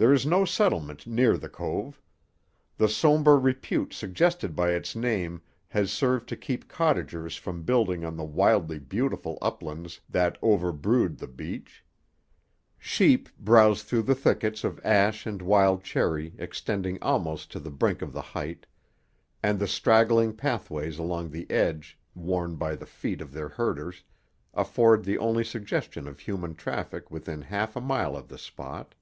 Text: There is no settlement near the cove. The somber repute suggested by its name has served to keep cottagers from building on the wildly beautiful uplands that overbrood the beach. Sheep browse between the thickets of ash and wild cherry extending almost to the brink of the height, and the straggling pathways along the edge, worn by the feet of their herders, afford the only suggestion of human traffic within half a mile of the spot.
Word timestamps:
There 0.00 0.12
is 0.12 0.24
no 0.24 0.44
settlement 0.44 1.08
near 1.08 1.36
the 1.36 1.48
cove. 1.48 2.00
The 2.76 2.88
somber 2.88 3.36
repute 3.36 3.92
suggested 3.92 4.54
by 4.54 4.70
its 4.70 4.94
name 4.94 5.42
has 5.66 5.90
served 5.90 6.28
to 6.28 6.36
keep 6.36 6.68
cottagers 6.68 7.34
from 7.34 7.64
building 7.64 8.04
on 8.04 8.16
the 8.16 8.22
wildly 8.22 8.78
beautiful 8.78 9.38
uplands 9.42 10.00
that 10.08 10.38
overbrood 10.40 11.18
the 11.18 11.26
beach. 11.26 11.84
Sheep 12.78 13.28
browse 13.40 13.82
between 13.82 14.04
the 14.04 14.14
thickets 14.14 14.62
of 14.62 14.78
ash 14.84 15.26
and 15.26 15.42
wild 15.42 15.82
cherry 15.82 16.32
extending 16.38 17.02
almost 17.02 17.50
to 17.50 17.58
the 17.58 17.72
brink 17.72 18.00
of 18.00 18.12
the 18.12 18.22
height, 18.22 18.66
and 19.42 19.58
the 19.58 19.66
straggling 19.66 20.32
pathways 20.32 21.00
along 21.00 21.30
the 21.30 21.50
edge, 21.50 21.98
worn 22.14 22.54
by 22.54 22.76
the 22.76 22.86
feet 22.86 23.20
of 23.20 23.32
their 23.32 23.48
herders, 23.48 24.04
afford 24.54 25.02
the 25.02 25.18
only 25.18 25.42
suggestion 25.42 26.06
of 26.06 26.20
human 26.20 26.54
traffic 26.54 27.10
within 27.10 27.42
half 27.42 27.74
a 27.74 27.80
mile 27.80 28.14
of 28.16 28.28
the 28.28 28.38
spot. 28.38 28.94